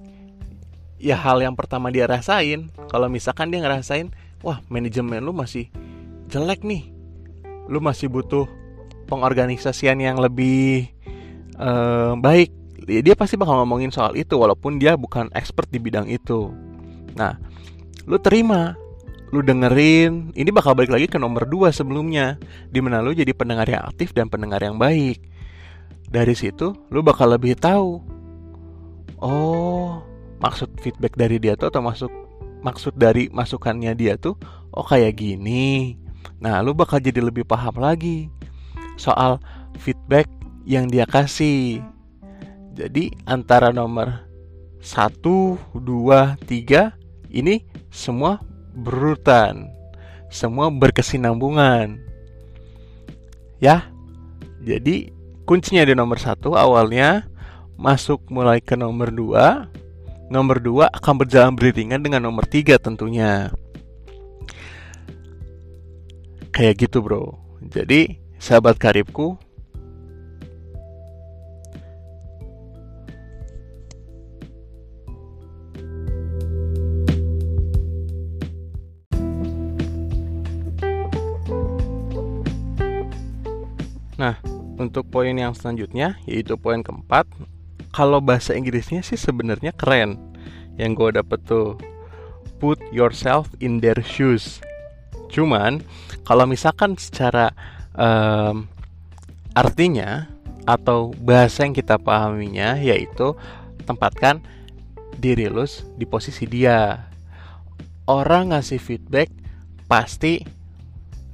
ya 0.98 1.16
hal 1.16 1.40
yang 1.40 1.54
pertama 1.56 1.88
dia 1.88 2.04
rasain. 2.04 2.68
Kalau 2.92 3.08
misalkan 3.08 3.52
dia 3.52 3.62
ngerasain, 3.62 4.12
wah 4.44 4.60
manajemen 4.68 5.22
lu 5.24 5.32
masih 5.32 5.70
jelek 6.30 6.62
nih. 6.62 6.90
Lu 7.66 7.82
masih 7.82 8.10
butuh 8.10 8.46
pengorganisasian 9.10 9.98
yang 10.02 10.18
lebih 10.18 10.90
uh, 11.58 12.14
baik. 12.18 12.52
Dia 12.86 13.18
pasti 13.18 13.34
bakal 13.34 13.66
ngomongin 13.66 13.90
soal 13.90 14.14
itu 14.14 14.38
walaupun 14.38 14.78
dia 14.78 14.94
bukan 14.94 15.26
expert 15.34 15.66
di 15.70 15.82
bidang 15.82 16.06
itu. 16.06 16.54
Nah 17.18 17.34
lu 18.06 18.18
terima 18.22 18.78
lu 19.34 19.42
dengerin. 19.42 20.30
Ini 20.38 20.50
bakal 20.54 20.78
balik 20.78 20.94
lagi 20.94 21.10
ke 21.10 21.18
nomor 21.18 21.50
2 21.50 21.74
sebelumnya 21.74 22.38
di 22.70 22.78
mana 22.78 23.02
lu 23.02 23.10
jadi 23.10 23.34
pendengar 23.34 23.66
yang 23.66 23.82
aktif 23.90 24.14
dan 24.14 24.30
pendengar 24.30 24.62
yang 24.62 24.78
baik. 24.78 25.18
Dari 26.06 26.34
situ 26.38 26.70
lu 26.94 27.02
bakal 27.02 27.34
lebih 27.34 27.58
tahu 27.58 28.16
oh 29.20 30.04
maksud 30.38 30.68
feedback 30.80 31.16
dari 31.16 31.40
dia 31.40 31.56
tuh 31.56 31.72
atau 31.72 31.82
masuk 31.82 32.12
maksud 32.60 32.94
dari 32.98 33.32
masukannya 33.32 33.96
dia 33.96 34.20
tuh 34.20 34.36
oh 34.74 34.84
kayak 34.84 35.16
gini 35.16 35.96
Nah, 36.42 36.60
lu 36.60 36.76
bakal 36.76 37.00
jadi 37.00 37.24
lebih 37.24 37.48
paham 37.48 37.80
lagi 37.80 38.28
soal 39.00 39.40
feedback 39.80 40.28
yang 40.68 40.88
dia 40.88 41.08
kasih. 41.08 41.80
Jadi 42.76 43.16
antara 43.24 43.72
nomor 43.72 44.26
1, 44.84 45.20
2, 45.72 46.36
3 46.44 46.92
ini 47.32 47.64
semua 47.88 48.40
berurutan. 48.76 49.72
Semua 50.28 50.68
berkesinambungan. 50.68 51.96
Ya. 53.62 53.88
Jadi 54.66 55.14
kuncinya 55.46 55.86
di 55.86 55.94
nomor 55.94 56.18
satu 56.18 56.58
awalnya 56.58 57.24
masuk 57.78 58.26
mulai 58.28 58.58
ke 58.58 58.74
nomor 58.74 59.14
2 59.14 59.76
nomor 60.26 60.58
dua 60.58 60.90
akan 60.90 61.22
berjalan 61.22 61.54
beriringan 61.54 62.02
dengan 62.02 62.26
nomor 62.26 62.46
tiga 62.46 62.78
tentunya. 62.82 63.50
Kayak 66.56 66.88
gitu 66.88 67.04
bro. 67.04 67.36
Jadi 67.68 68.16
sahabat 68.40 68.80
karibku, 68.80 69.36
Nah, 84.16 84.40
untuk 84.80 85.12
poin 85.12 85.36
yang 85.36 85.52
selanjutnya 85.52 86.16
yaitu 86.24 86.56
poin 86.56 86.80
keempat, 86.80 87.28
kalau 87.92 88.24
bahasa 88.24 88.56
Inggrisnya 88.56 89.04
sih 89.04 89.20
sebenarnya 89.20 89.76
keren. 89.76 90.16
Yang 90.80 90.90
gue 90.96 91.10
dapet 91.20 91.40
tuh 91.44 91.76
put 92.56 92.80
yourself 92.88 93.52
in 93.60 93.84
their 93.84 94.00
shoes. 94.00 94.64
Cuman 95.30 95.82
kalau 96.26 96.44
misalkan 96.46 96.98
secara 96.98 97.52
um, 97.94 98.66
artinya 99.56 100.30
atau 100.66 101.14
bahasa 101.22 101.62
yang 101.62 101.74
kita 101.74 101.96
pahaminya 101.96 102.74
yaitu 102.82 103.38
tempatkan 103.86 104.42
diri 105.16 105.46
lu 105.46 105.64
di 105.94 106.04
posisi 106.04 106.44
dia. 106.46 107.10
Orang 108.06 108.54
ngasih 108.54 108.78
feedback 108.78 109.30
pasti 109.90 110.38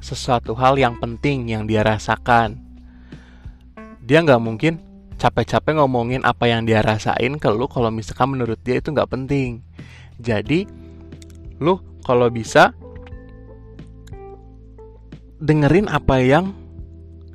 sesuatu 0.00 0.56
hal 0.56 0.80
yang 0.80 0.96
penting 0.96 1.52
yang 1.52 1.68
dia 1.68 1.84
rasakan 1.84 2.72
dia 4.02 4.18
nggak 4.18 4.42
mungkin 4.42 4.82
capek-capek 5.16 5.78
ngomongin 5.78 6.26
apa 6.26 6.50
yang 6.50 6.66
dia 6.66 6.82
rasain 6.82 7.38
ke 7.38 7.48
lu 7.54 7.70
kalau 7.70 7.94
misalkan 7.94 8.34
menurut 8.34 8.58
dia 8.66 8.82
itu 8.82 8.90
nggak 8.90 9.06
penting. 9.06 9.62
Jadi 10.18 10.66
lu 11.62 11.78
kalau 12.02 12.26
bisa 12.26 12.74
dengerin 15.42 15.90
apa 15.90 16.22
yang 16.22 16.54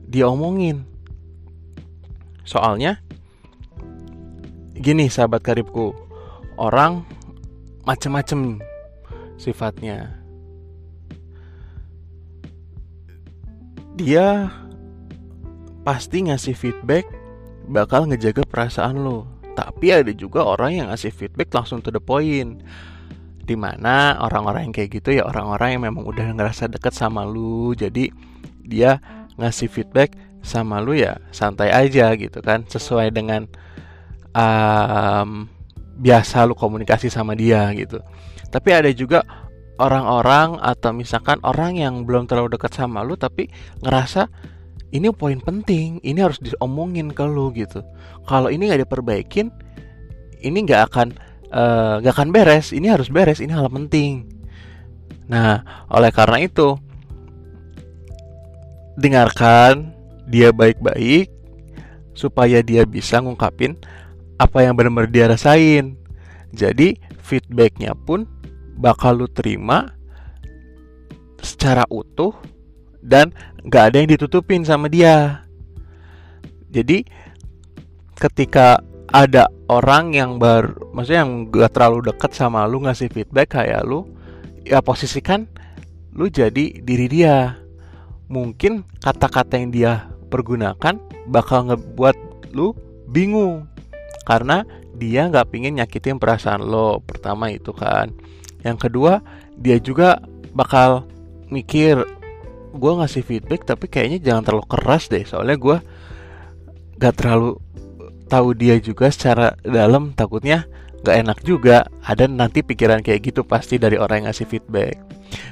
dia 0.07 0.31
omongin. 0.31 0.87
Soalnya 2.47 3.03
gini 4.79 5.11
sahabat 5.11 5.43
karibku, 5.43 5.91
orang 6.55 7.03
macem-macem 7.83 8.63
sifatnya. 9.35 10.15
Dia 13.99 14.47
pasti 15.83 16.31
ngasih 16.31 16.55
feedback 16.55 17.03
bakal 17.67 18.07
ngejaga 18.07 18.47
perasaan 18.47 19.03
lo. 19.03 19.27
Tapi 19.57 19.89
ada 19.91 20.13
juga 20.13 20.45
orang 20.47 20.71
yang 20.79 20.87
ngasih 20.93 21.11
feedback 21.11 21.51
langsung 21.51 21.83
to 21.83 21.91
the 21.91 21.99
point. 21.99 22.63
Di 23.47 23.55
mana 23.55 24.19
orang-orang 24.19 24.67
yang 24.67 24.75
kayak 24.75 24.99
gitu 24.99 25.15
ya 25.15 25.23
orang-orang 25.23 25.79
yang 25.79 25.83
memang 25.87 26.03
udah 26.03 26.35
ngerasa 26.35 26.67
deket 26.67 26.91
sama 26.91 27.23
lu. 27.23 27.71
Jadi 27.71 28.11
dia 28.67 28.99
ngasih 29.39 29.71
feedback 29.71 30.19
sama 30.43 30.83
lu 30.83 30.99
ya 30.99 31.15
santai 31.31 31.71
aja 31.71 32.11
gitu 32.19 32.43
kan. 32.43 32.67
Sesuai 32.67 33.15
dengan 33.15 33.47
um, 34.35 35.47
biasa 35.97 36.43
lu 36.43 36.53
komunikasi 36.59 37.07
sama 37.07 37.39
dia 37.39 37.71
gitu. 37.71 38.03
Tapi 38.51 38.69
ada 38.75 38.91
juga 38.91 39.23
orang-orang 39.77 40.57
atau 40.59 40.91
misalkan 40.91 41.37
orang 41.45 41.77
yang 41.77 42.03
belum 42.03 42.25
terlalu 42.25 42.57
dekat 42.57 42.73
sama 42.73 43.05
lu 43.05 43.13
tapi 43.13 43.47
ngerasa 43.85 44.25
ini 44.91 45.13
poin 45.13 45.37
penting 45.37 46.01
ini 46.01 46.19
harus 46.19 46.41
diomongin 46.41 47.13
ke 47.13 47.23
lu 47.23 47.53
gitu 47.53 47.85
kalau 48.25 48.49
ini 48.49 48.67
nggak 48.69 48.89
diperbaikin 48.89 49.53
ini 50.41 50.65
nggak 50.65 50.93
akan 50.93 51.07
eh, 51.51 51.93
nggak 52.01 52.13
uh, 52.13 52.17
akan 52.17 52.29
beres. 52.31 52.75
Ini 52.75 52.93
harus 52.93 53.11
beres. 53.11 53.39
Ini 53.39 53.53
hal 53.53 53.71
penting. 53.71 54.27
Nah 55.27 55.85
oleh 55.91 56.11
karena 56.11 56.43
itu 56.43 56.79
dengarkan 58.97 59.93
dia 60.27 60.49
baik-baik 60.51 61.29
supaya 62.17 62.65
dia 62.65 62.81
bisa 62.83 63.21
ngungkapin 63.21 63.77
apa 64.41 64.65
yang 64.65 64.73
benar-benar 64.73 65.09
dia 65.09 65.25
rasain. 65.29 65.95
Jadi 66.51 66.97
feedbacknya 67.21 67.93
pun 67.93 68.25
bakal 68.77 69.21
lu 69.21 69.27
terima 69.29 69.93
secara 71.41 71.85
utuh 71.89 72.33
dan 73.01 73.29
nggak 73.65 73.83
ada 73.93 73.95
yang 74.01 74.09
ditutupin 74.09 74.65
sama 74.65 74.89
dia. 74.89 75.45
Jadi 76.73 77.05
ketika 78.17 78.81
ada 79.11 79.47
orang 79.71 80.11
yang 80.11 80.35
baru, 80.35 80.91
maksudnya 80.91 81.23
yang 81.23 81.47
gak 81.47 81.71
terlalu 81.75 82.11
deket 82.11 82.31
sama 82.35 82.67
lu 82.67 82.83
ngasih 82.83 83.07
feedback 83.07 83.55
kayak 83.55 83.87
lu, 83.87 84.03
ya 84.67 84.83
posisikan 84.83 85.47
lu 86.11 86.27
jadi 86.27 86.81
diri 86.83 87.07
dia. 87.07 87.55
Mungkin 88.27 88.83
kata-kata 88.99 89.55
yang 89.55 89.71
dia 89.71 89.91
pergunakan 90.27 90.99
bakal 91.31 91.71
ngebuat 91.71 92.17
lu 92.51 92.75
bingung 93.07 93.71
karena 94.27 94.67
dia 94.99 95.31
nggak 95.31 95.47
pingin 95.55 95.79
nyakitin 95.79 96.19
perasaan 96.19 96.59
lo. 96.59 96.99
Pertama 96.99 97.47
itu 97.47 97.71
kan. 97.71 98.11
Yang 98.67 98.89
kedua 98.89 99.23
dia 99.55 99.79
juga 99.79 100.19
bakal 100.51 101.07
mikir 101.47 102.03
gue 102.75 102.91
ngasih 102.99 103.23
feedback 103.23 103.63
tapi 103.63 103.87
kayaknya 103.87 104.19
jangan 104.19 104.43
terlalu 104.43 104.65
keras 104.67 105.07
deh 105.07 105.23
soalnya 105.23 105.55
gue 105.55 105.77
gak 106.99 107.15
terlalu 107.15 107.57
tahu 108.27 108.53
dia 108.53 108.77
juga 108.77 109.09
secara 109.09 109.55
dalam 109.63 110.11
takutnya 110.13 110.67
gak 111.01 111.17
enak 111.23 111.39
juga. 111.47 111.87
Ada 112.03 112.27
nanti 112.27 112.61
pikiran 112.61 113.01
kayak 113.01 113.31
gitu 113.31 113.41
pasti 113.47 113.79
dari 113.79 113.95
orang 113.95 114.23
yang 114.23 114.27
ngasih 114.31 114.47
feedback. 114.47 114.99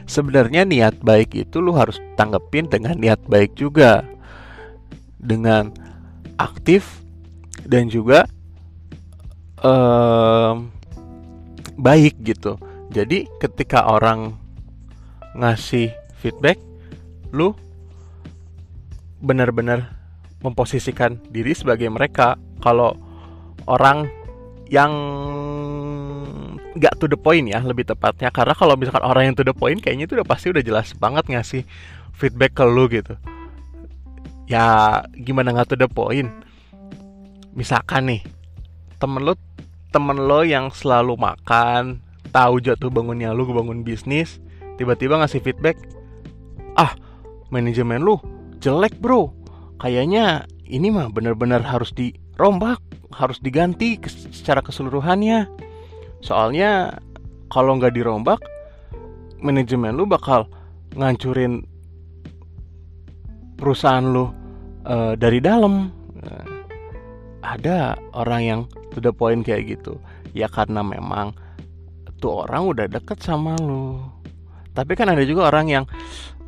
Sebenarnya 0.06 0.68
niat 0.68 1.00
baik 1.02 1.36
itu 1.36 1.64
lu 1.64 1.76
harus 1.76 2.00
tanggepin 2.20 2.68
dengan 2.68 3.00
niat 3.00 3.20
baik 3.26 3.56
juga. 3.56 4.04
Dengan 5.20 5.74
aktif 6.38 7.02
dan 7.66 7.88
juga 7.90 8.28
um, 9.64 10.70
baik 11.80 12.20
gitu. 12.24 12.60
Jadi 12.92 13.28
ketika 13.42 13.90
orang 13.90 14.38
ngasih 15.36 15.92
feedback 16.22 16.60
lu 17.36 17.52
benar-benar 19.20 19.92
memposisikan 20.40 21.18
diri 21.34 21.58
sebagai 21.58 21.90
mereka 21.90 22.38
kalau 22.65 22.97
orang 23.69 24.10
yang 24.73 24.89
nggak 26.75 26.97
to 26.97 27.06
the 27.06 27.15
point 27.15 27.45
ya 27.45 27.62
lebih 27.62 27.86
tepatnya. 27.86 28.34
Karena 28.34 28.58
kalau 28.58 28.73
misalkan 28.73 29.06
orang 29.06 29.32
yang 29.32 29.36
to 29.38 29.45
the 29.45 29.54
point 29.54 29.78
kayaknya 29.80 30.10
itu 30.10 30.17
udah 30.17 30.28
pasti 30.28 30.49
udah 30.49 30.65
jelas 30.65 30.97
banget 30.97 31.30
ngasih 31.30 31.62
feedback 32.17 32.58
ke 32.58 32.65
lu 32.65 32.89
gitu. 32.89 33.13
Ya 34.49 35.01
gimana 35.13 35.54
nggak 35.54 35.69
to 35.71 35.78
the 35.78 35.86
point? 35.86 36.34
Misalkan 37.54 38.10
nih 38.10 38.21
temen 38.97 39.21
lu 39.21 39.38
temen 39.93 40.17
lo 40.17 40.43
yang 40.43 40.73
selalu 40.73 41.15
makan 41.15 42.04
tahu 42.36 42.60
jatuh 42.60 42.91
bangunnya 42.91 43.32
lu 43.32 43.47
bangun 43.47 43.88
bisnis 43.88 44.43
tiba-tiba 44.75 45.15
ngasih 45.23 45.39
feedback 45.39 45.80
ah 46.75 46.91
manajemen 47.47 48.04
lu 48.04 48.19
jelek 48.60 48.99
bro. 48.99 49.32
Kayaknya 49.80 50.49
ini 50.65 50.91
mah 50.91 51.08
benar-benar 51.13 51.63
harus 51.63 51.93
dirombak 52.36 52.84
harus 53.15 53.39
diganti 53.39 53.95
secara 54.32 54.60
keseluruhannya. 54.60 55.48
Soalnya 56.19 57.00
kalau 57.48 57.80
nggak 57.80 57.95
dirombak 57.95 58.43
manajemen 59.39 59.95
lu 59.95 60.04
bakal 60.04 60.52
ngancurin 61.00 61.63
perusahaan 63.56 64.04
lu 64.04 64.28
uh, 64.84 65.15
dari 65.15 65.39
dalam. 65.39 65.89
Uh, 66.19 66.48
ada 67.45 67.93
orang 68.17 68.41
yang 68.41 68.62
to 68.91 69.00
the 69.00 69.13
point 69.15 69.48
kayak 69.48 69.80
gitu. 69.80 69.95
Ya 70.36 70.52
karena 70.52 70.84
memang 70.84 71.32
tuh 72.19 72.43
orang 72.43 72.67
udah 72.67 72.86
deket 72.91 73.24
sama 73.24 73.56
lu. 73.63 74.02
Tapi 74.76 74.91
kan 74.98 75.08
ada 75.08 75.24
juga 75.24 75.48
orang 75.48 75.71
yang 75.71 75.86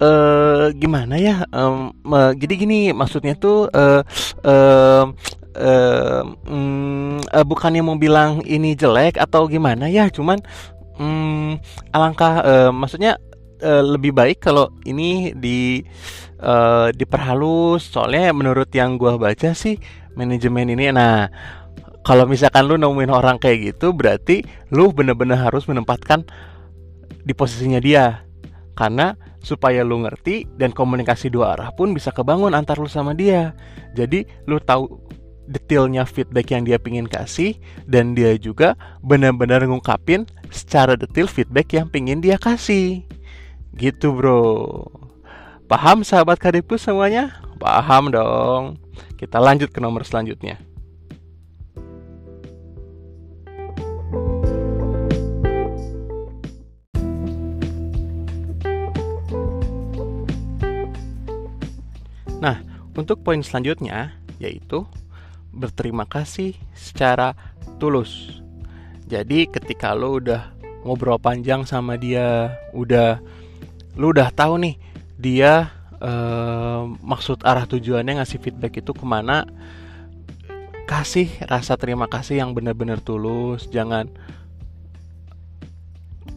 uh, 0.01 0.67
gimana 0.75 1.15
ya 1.15 1.45
uh, 1.47 1.91
jadi 2.35 2.53
gini 2.59 2.79
maksudnya 2.91 3.37
tuh 3.37 3.69
uh, 3.71 4.01
uh, 4.43 5.05
uh, 5.57 6.21
um, 6.47 7.19
uh, 7.33 7.45
bukannya 7.45 7.81
mau 7.81 7.97
bilang 7.97 8.45
ini 8.45 8.77
jelek 8.77 9.17
atau 9.17 9.49
gimana 9.49 9.89
ya 9.89 10.07
cuman 10.07 10.39
um, 11.01 11.57
alangkah 11.93 12.45
uh, 12.45 12.71
maksudnya 12.73 13.17
uh, 13.61 13.83
lebih 13.83 14.13
baik 14.13 14.41
kalau 14.41 14.69
ini 14.85 15.33
di 15.33 15.81
uh, 16.41 16.89
diperhalus. 16.93 17.89
Soalnya 17.89 18.33
menurut 18.33 18.69
yang 18.73 18.97
gua 18.97 19.17
baca 19.17 19.53
sih 19.53 19.77
manajemen 20.17 20.73
ini 20.73 20.89
nah 20.89 21.29
kalau 22.01 22.25
misalkan 22.25 22.65
lu 22.65 22.79
nemuin 22.79 23.11
orang 23.11 23.37
kayak 23.37 23.75
gitu 23.75 23.93
berarti 23.93 24.41
lu 24.73 24.89
bener-bener 24.95 25.37
harus 25.37 25.67
menempatkan 25.67 26.25
di 27.25 27.33
posisinya 27.35 27.81
dia. 27.81 28.23
Karena 28.77 29.17
supaya 29.41 29.81
lu 29.81 30.05
ngerti 30.05 30.45
dan 30.53 30.69
komunikasi 30.69 31.33
dua 31.33 31.57
arah 31.57 31.73
pun 31.73 31.91
bisa 31.97 32.13
kebangun 32.13 32.53
antar 32.53 32.77
lu 32.77 32.85
sama 32.85 33.17
dia. 33.17 33.57
Jadi 33.97 34.23
lu 34.45 34.61
tahu 34.61 35.06
detailnya 35.47 36.03
feedback 36.03 36.51
yang 36.51 36.67
dia 36.67 36.77
pingin 36.77 37.07
kasih 37.07 37.55
dan 37.87 38.13
dia 38.13 38.35
juga 38.35 38.75
benar-benar 38.99 39.63
ngungkapin 39.63 40.27
secara 40.51 40.99
detail 40.99 41.25
feedback 41.25 41.71
yang 41.73 41.87
pingin 41.87 42.19
dia 42.19 42.35
kasih. 42.35 43.07
Gitu 43.73 44.11
bro. 44.11 44.83
Paham 45.67 46.03
sahabat 46.03 46.39
kadipku 46.39 46.75
semuanya? 46.75 47.39
Paham 47.57 48.11
dong. 48.11 48.77
Kita 49.15 49.39
lanjut 49.41 49.71
ke 49.71 49.79
nomor 49.81 50.03
selanjutnya. 50.03 50.59
Nah, 62.37 62.61
untuk 62.93 63.25
poin 63.25 63.41
selanjutnya 63.41 64.13
yaitu 64.37 64.85
berterima 65.57 66.05
kasih 66.05 66.53
secara 66.77 67.33
tulus. 67.81 68.39
Jadi 69.09 69.49
ketika 69.49 69.97
lo 69.97 70.21
udah 70.21 70.53
ngobrol 70.85 71.17
panjang 71.17 71.65
sama 71.65 71.97
dia, 71.97 72.53
udah 72.71 73.17
lo 73.97 74.13
udah 74.13 74.29
tahu 74.29 74.61
nih 74.61 74.75
dia 75.17 75.73
eh, 75.97 76.81
maksud 76.85 77.41
arah 77.41 77.65
tujuannya 77.65 78.21
ngasih 78.21 78.37
feedback 78.37 78.79
itu 78.79 78.93
ke 78.93 79.05
mana, 79.07 79.49
kasih 80.85 81.27
rasa 81.49 81.75
terima 81.75 82.05
kasih 82.05 82.39
yang 82.39 82.53
benar-benar 82.53 83.01
tulus, 83.01 83.65
jangan 83.73 84.07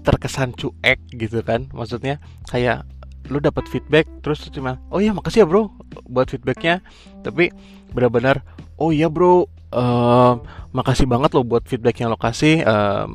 terkesan 0.01 0.57
cuek 0.57 0.99
gitu 1.13 1.45
kan, 1.45 1.69
maksudnya 1.77 2.19
kayak 2.49 2.89
lu 3.31 3.39
dapat 3.39 3.65
feedback 3.71 4.11
terus 4.21 4.43
cuma 4.51 4.83
oh 4.91 4.99
iya 4.99 5.15
makasih 5.15 5.43
ya 5.43 5.47
bro 5.47 5.71
buat 6.11 6.29
feedbacknya. 6.29 6.83
Tapi 7.23 7.55
benar-benar 7.95 8.43
oh 8.77 8.91
iya 8.91 9.07
bro 9.07 9.47
uh, 9.75 10.35
makasih 10.75 11.07
banget 11.07 11.35
lo 11.35 11.47
buat 11.47 11.67
feedback 11.67 12.03
yang 12.03 12.11
lo 12.11 12.19
kasih 12.19 12.63
uh, 12.67 13.07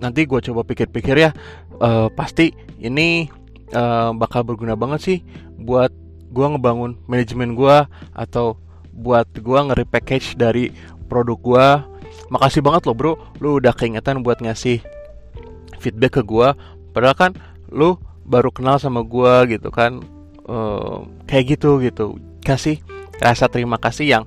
nanti 0.00 0.24
gue 0.24 0.40
coba 0.40 0.64
pikir-pikir 0.64 1.16
ya 1.16 1.30
uh, 1.80 2.08
pasti 2.12 2.52
ini 2.80 3.28
uh, 3.76 4.16
bakal 4.16 4.44
berguna 4.44 4.76
banget 4.76 5.00
sih 5.00 5.18
buat 5.60 5.92
gue 6.32 6.46
ngebangun 6.56 6.96
manajemen 7.04 7.52
gue 7.52 7.76
atau 8.16 8.56
buat 8.96 9.28
gue 9.28 9.58
nge-repackage 9.70 10.40
dari 10.40 10.72
produk 11.08 11.38
gue 11.38 11.66
makasih 12.32 12.64
banget 12.64 12.88
lo 12.88 12.94
bro 12.96 13.12
lo 13.42 13.60
udah 13.60 13.76
keingetan 13.76 14.24
buat 14.24 14.40
ngasih 14.40 14.80
feedback 15.82 16.20
ke 16.20 16.22
gue 16.24 16.48
padahal 16.96 17.16
kan 17.16 17.32
lo 17.68 18.00
baru 18.30 18.54
kenal 18.54 18.78
sama 18.78 19.02
gue 19.02 19.58
gitu 19.58 19.74
kan 19.74 19.98
uh, 20.46 21.02
kayak 21.26 21.58
gitu 21.58 21.82
gitu. 21.82 22.16
Kasih 22.40 22.78
rasa 23.18 23.50
terima 23.50 23.76
kasih 23.76 24.06
yang 24.06 24.24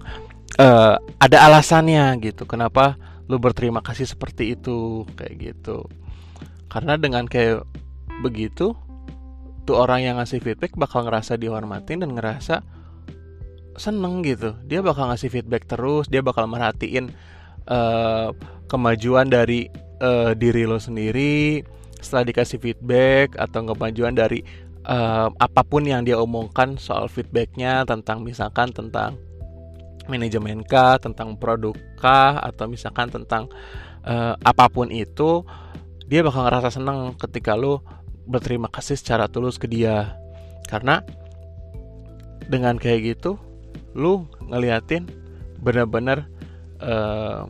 uh, 0.60 1.00
ada 1.18 1.38
alasannya 1.48 2.20
gitu. 2.20 2.44
Kenapa 2.44 3.00
lu 3.32 3.40
berterima 3.40 3.80
kasih 3.80 4.06
seperti 4.06 4.60
itu? 4.60 5.08
Kayak 5.16 5.36
gitu. 5.40 5.88
Karena 6.68 7.00
dengan 7.00 7.24
kayak 7.26 7.64
begitu 8.22 8.76
tuh 9.64 9.76
orang 9.80 10.04
yang 10.04 10.16
ngasih 10.20 10.44
feedback 10.44 10.76
bakal 10.76 11.08
ngerasa 11.08 11.40
dihormatin 11.40 12.04
dan 12.04 12.12
ngerasa 12.14 12.62
seneng 13.80 14.22
gitu. 14.28 14.54
Dia 14.68 14.84
bakal 14.84 15.10
ngasih 15.10 15.32
feedback 15.32 15.66
terus 15.66 16.12
dia 16.12 16.20
bakal 16.20 16.46
merhatiin 16.46 17.10
uh, 17.72 18.36
kemajuan 18.68 19.32
dari 19.32 19.72
uh, 20.04 20.36
diri 20.36 20.68
lo 20.68 20.78
sendiri 20.78 21.64
setelah 22.04 22.28
dikasih 22.28 22.60
feedback 22.60 23.40
atau 23.40 23.64
kemajuan 23.64 24.14
dari 24.14 24.44
uh, 24.88 25.32
apa 25.40 25.62
pun 25.64 25.88
yang 25.88 26.04
dia 26.04 26.20
omongkan 26.20 26.76
soal 26.76 27.08
feedbacknya 27.08 27.88
tentang 27.88 28.22
misalkan 28.22 28.70
tentang 28.76 29.16
manajemen 30.08 30.64
kah, 30.68 31.00
tentang 31.00 31.40
produk 31.40 31.76
kah, 31.96 32.40
atau 32.44 32.68
misalkan 32.68 33.08
tentang 33.08 33.48
uh, 34.04 34.36
apa 34.44 34.68
pun 34.68 34.92
itu, 34.92 35.48
dia 36.08 36.20
bakal 36.24 36.48
ngerasa 36.48 36.80
senang 36.80 37.16
ketika 37.16 37.56
lo 37.56 37.84
berterima 38.28 38.68
kasih 38.68 39.00
secara 39.00 39.32
tulus 39.32 39.56
ke 39.56 39.68
dia. 39.68 40.16
Karena 40.68 41.04
dengan 42.48 42.76
kayak 42.76 43.16
gitu, 43.16 43.40
lo 43.96 44.28
ngeliatin 44.44 45.08
benar-benar 45.64 46.28
uh, 46.84 47.48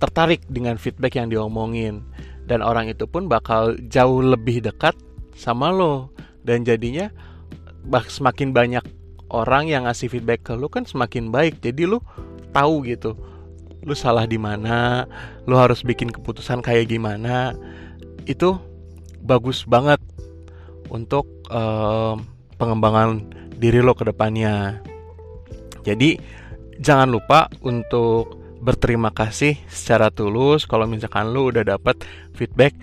tertarik 0.00 0.44
dengan 0.48 0.76
feedback 0.76 1.16
yang 1.16 1.28
diomongin 1.32 2.04
dan 2.50 2.66
orang 2.66 2.90
itu 2.90 3.06
pun 3.06 3.30
bakal 3.30 3.78
jauh 3.86 4.18
lebih 4.18 4.58
dekat 4.58 4.98
sama 5.38 5.70
lo. 5.70 6.10
Dan 6.42 6.66
jadinya 6.66 7.14
semakin 8.10 8.50
banyak 8.50 8.82
orang 9.30 9.70
yang 9.70 9.86
ngasih 9.86 10.10
feedback 10.10 10.42
ke 10.42 10.58
lu 10.58 10.66
kan 10.66 10.82
semakin 10.82 11.30
baik. 11.30 11.62
Jadi 11.62 11.86
lu 11.86 12.02
tahu 12.50 12.82
gitu 12.90 13.14
lu 13.80 13.94
salah 13.96 14.28
di 14.28 14.36
mana 14.36 15.06
lu 15.46 15.54
harus 15.54 15.86
bikin 15.86 16.10
keputusan 16.10 16.58
kayak 16.58 16.90
gimana. 16.90 17.54
Itu 18.26 18.58
bagus 19.22 19.62
banget 19.62 20.02
untuk 20.90 21.30
uh, 21.54 22.18
pengembangan 22.58 23.30
diri 23.62 23.78
lo 23.78 23.94
ke 23.94 24.10
depannya. 24.10 24.82
Jadi 25.86 26.18
jangan 26.82 27.14
lupa 27.14 27.46
untuk 27.62 28.39
berterima 28.60 29.08
kasih 29.08 29.56
secara 29.72 30.12
tulus 30.12 30.68
kalau 30.68 30.84
misalkan 30.84 31.32
lu 31.32 31.48
udah 31.48 31.64
dapat 31.64 32.04
feedback 32.36 32.76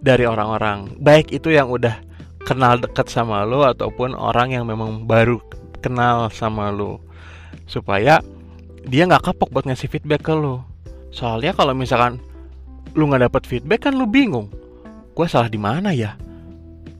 dari 0.00 0.24
orang-orang. 0.24 0.96
Baik 0.98 1.30
itu 1.30 1.52
yang 1.52 1.68
udah 1.68 2.00
kenal 2.48 2.80
dekat 2.80 3.12
sama 3.12 3.44
lu 3.44 3.60
ataupun 3.62 4.16
orang 4.16 4.56
yang 4.56 4.64
memang 4.64 5.04
baru 5.04 5.38
kenal 5.84 6.32
sama 6.32 6.72
lu. 6.72 6.96
Supaya 7.68 8.24
dia 8.88 9.04
nggak 9.04 9.28
kapok 9.28 9.52
buat 9.52 9.68
ngasih 9.68 9.92
feedback 9.92 10.24
ke 10.24 10.32
lu. 10.32 10.64
Soalnya 11.12 11.52
kalau 11.52 11.76
misalkan 11.76 12.16
lu 12.96 13.06
nggak 13.12 13.28
dapet 13.28 13.42
feedback 13.44 13.84
kan 13.84 13.94
lu 13.94 14.08
bingung. 14.08 14.48
Gue 15.12 15.28
salah 15.28 15.52
di 15.52 15.60
mana 15.60 15.92
ya? 15.92 16.16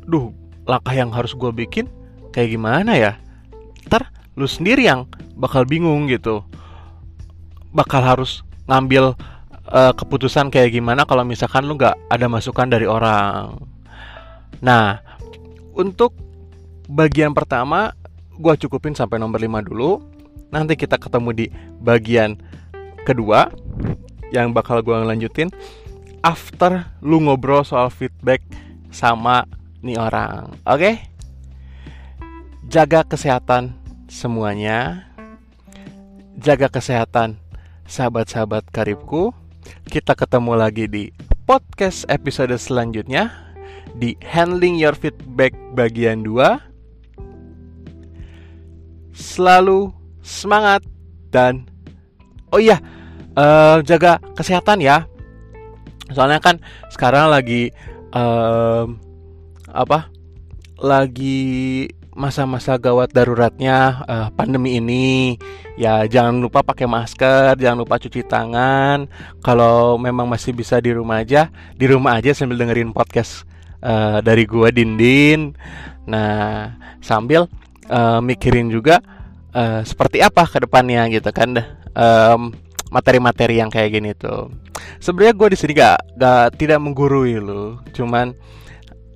Duh 0.05 0.29
langkah 0.69 0.93
yang 0.93 1.09
harus 1.17 1.33
gue 1.33 1.49
bikin 1.49 1.88
kayak 2.37 2.53
gimana 2.53 2.93
ya? 2.93 3.17
Ntar 3.88 4.12
lu 4.37 4.45
sendiri 4.45 4.85
yang 4.85 5.09
bakal 5.38 5.64
bingung 5.64 6.11
gitu 6.12 6.45
bakal 7.75 8.01
harus 8.01 8.45
ngambil 8.69 9.17
uh, 9.69 9.93
keputusan 9.97 10.49
kayak 10.53 10.77
gimana 10.77 11.05
kalau 11.05 11.25
misalkan 11.25 11.65
lu 11.65 11.77
nggak 11.77 11.97
ada 12.09 12.27
masukan 12.29 12.69
dari 12.69 12.89
orang 12.89 13.57
nah 14.59 15.01
untuk 15.77 16.17
bagian 16.89 17.37
pertama 17.37 17.93
gue 18.39 18.55
cukupin 18.65 18.95
sampai 18.95 19.19
nomor 19.19 19.43
5 19.43 19.69
dulu. 19.69 20.01
Nanti 20.49 20.79
kita 20.79 20.97
ketemu 20.97 21.31
di 21.37 21.47
bagian 21.83 22.39
kedua 23.05 23.53
yang 24.33 24.57
bakal 24.57 24.81
gue 24.81 24.97
lanjutin 24.97 25.53
after 26.25 26.89
lu 27.05 27.21
ngobrol 27.21 27.67
soal 27.67 27.93
feedback 27.93 28.41
sama 28.89 29.45
nih 29.85 30.01
orang. 30.01 30.57
Oke? 30.65 30.81
Okay? 30.81 30.95
Jaga 32.69 33.05
kesehatan 33.05 33.77
semuanya. 34.09 35.05
Jaga 36.39 36.71
kesehatan 36.71 37.37
sahabat-sahabat 37.88 38.68
karibku. 38.68 39.33
Kita 39.88 40.12
ketemu 40.12 40.53
lagi 40.55 40.85
di 40.85 41.09
podcast 41.48 42.05
episode 42.12 42.53
selanjutnya 42.61 43.33
di 43.96 44.12
Handling 44.20 44.77
Your 44.77 44.92
Feedback 44.92 45.57
bagian 45.72 46.20
2 46.20 46.61
selalu 49.16 49.90
semangat 50.20 50.85
dan 51.33 51.66
oh 52.53 52.61
iya 52.61 52.79
uh, 53.35 53.81
jaga 53.83 54.22
kesehatan 54.37 54.79
ya 54.79 55.09
soalnya 56.12 56.38
kan 56.38 56.61
sekarang 56.92 57.33
lagi 57.33 57.74
uh, 58.14 58.87
apa 59.72 60.12
lagi 60.79 61.88
masa-masa 62.19 62.75
gawat 62.75 63.15
daruratnya 63.15 64.03
uh, 64.11 64.29
pandemi 64.35 64.83
ini 64.83 65.39
ya 65.79 66.03
jangan 66.11 66.43
lupa 66.43 66.67
pakai 66.67 66.91
masker 66.91 67.55
jangan 67.55 67.87
lupa 67.87 68.03
cuci 68.03 68.27
tangan 68.27 69.07
kalau 69.39 69.95
memang 69.95 70.27
masih 70.27 70.51
bisa 70.51 70.83
di 70.83 70.91
rumah 70.91 71.23
aja 71.23 71.47
di 71.79 71.87
rumah 71.87 72.19
aja 72.19 72.35
sambil 72.35 72.59
dengerin 72.59 72.91
podcast 72.91 73.47
uh, 73.87 74.19
dari 74.19 74.51
gua 74.51 74.75
Dindin 74.75 75.55
nah 76.11 76.75
sambil 76.99 77.47
uh, 77.87 78.19
mikirin 78.19 78.67
juga 78.67 78.99
uh, 79.55 79.87
seperti 79.87 80.19
apa 80.19 80.43
ke 80.51 80.67
depannya 80.67 81.07
gitu 81.15 81.31
kan 81.31 81.55
um, 81.95 82.51
materi-materi 82.89 83.61
yang 83.61 83.69
kayak 83.69 84.01
gini 84.01 84.17
tuh. 84.17 84.49
Sebenarnya 85.03 85.35
gue 85.37 85.49
di 85.53 85.59
sini 85.59 85.73
gak, 85.77 86.17
gak 86.17 86.57
tidak 86.57 86.81
menggurui 86.81 87.37
lo, 87.37 87.83
cuman 87.93 88.33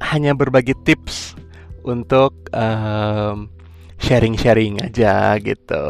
hanya 0.03 0.35
berbagi 0.35 0.75
tips 0.83 1.39
untuk 1.85 2.49
um, 2.55 3.51
sharing-sharing 4.03 4.83
aja 4.83 5.37
gitu, 5.39 5.87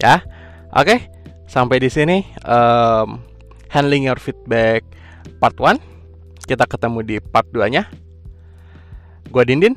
ya. 0.00 0.24
Oke, 0.74 1.08
sampai 1.46 1.78
di 1.78 1.88
sini 1.92 2.26
um, 2.42 3.22
handling 3.70 4.10
your 4.10 4.18
feedback 4.18 4.82
part 5.38 5.54
1 5.58 5.78
Kita 6.44 6.68
ketemu 6.68 7.00
di 7.00 7.16
part 7.22 7.48
2 7.48 7.72
nya. 7.72 7.88
Gue 9.32 9.48
Dindin. 9.48 9.72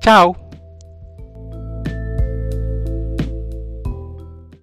Ciao. 0.00 0.43